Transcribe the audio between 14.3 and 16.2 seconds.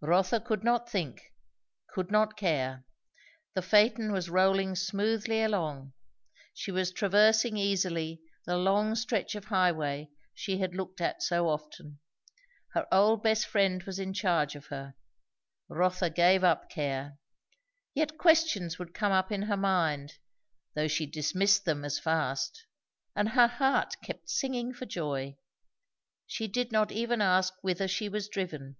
of her; Rotha